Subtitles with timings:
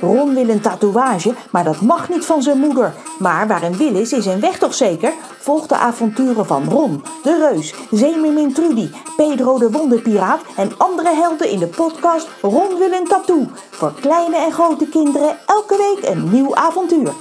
[0.00, 2.94] Ron wil een tatoeage, maar dat mag niet van zijn moeder.
[3.18, 5.12] Maar waarin een wil is, is een weg toch zeker?
[5.38, 11.50] Volg de avonturen van Ron, de Reus, Zeemermin Trudy, Pedro de Wonderpiraat en andere helden
[11.50, 13.46] in de podcast Ron wil een tattoo.
[13.70, 17.12] Voor kleine en grote kinderen elke week een nieuw avontuur.